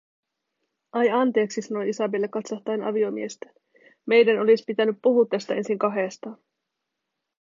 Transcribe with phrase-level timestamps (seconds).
[0.91, 3.55] “Ai, anteeksi”, sanoi Isabelle katsahtaen aviomiestään,
[4.05, 6.37] “meidän olis pitäny puhuu tästä ensin kahestaan.”